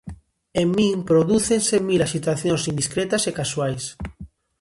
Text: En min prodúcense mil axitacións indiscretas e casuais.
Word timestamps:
En 0.61 0.67
min 0.77 0.97
prodúcense 1.09 1.75
mil 1.87 2.01
axitacións 2.07 2.63
indiscretas 2.71 3.23
e 3.29 3.31
casuais. 3.39 3.83